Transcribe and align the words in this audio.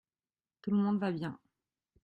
Tout 0.63 0.71
le 0.71 0.77
monde 0.77 0.97
va 0.97 1.11
bien. 1.11 1.39